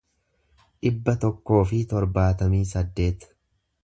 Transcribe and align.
dhibba 0.85 1.13
tokkoo 1.25 1.59
fi 1.71 1.81
torbaatamii 1.91 2.63
saddeet 2.73 3.29